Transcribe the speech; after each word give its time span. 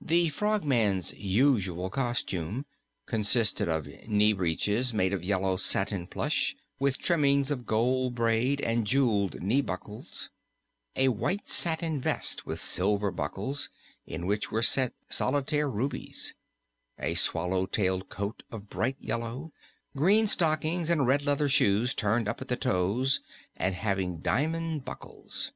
The 0.00 0.30
Frogman's 0.30 1.12
usual 1.12 1.90
costume 1.90 2.64
consisted 3.04 3.68
of 3.68 3.86
knee 4.06 4.32
breeches 4.32 4.94
made 4.94 5.12
of 5.12 5.22
yellow 5.22 5.58
satin 5.58 6.06
plush, 6.06 6.56
with 6.78 6.96
trimmings 6.96 7.50
of 7.50 7.66
gold 7.66 8.14
braid 8.14 8.62
and 8.62 8.86
jeweled 8.86 9.42
knee 9.42 9.60
buckles; 9.60 10.30
a 10.96 11.08
white 11.08 11.50
satin 11.50 12.00
vest 12.00 12.46
with 12.46 12.60
silver 12.60 13.10
buttons 13.10 13.68
in 14.06 14.24
which 14.24 14.50
were 14.50 14.62
set 14.62 14.94
solitaire 15.10 15.68
rubies; 15.68 16.32
a 16.98 17.14
swallow 17.14 17.66
tailed 17.66 18.08
coat 18.08 18.44
of 18.50 18.70
bright 18.70 18.96
yellow; 18.98 19.52
green 19.94 20.26
stockings 20.26 20.88
and 20.88 21.06
red 21.06 21.20
leather 21.26 21.46
shoes 21.50 21.94
turned 21.94 22.26
up 22.26 22.40
at 22.40 22.48
the 22.48 22.56
toes 22.56 23.20
and 23.54 23.74
having 23.74 24.20
diamond 24.20 24.86
buckles. 24.86 25.52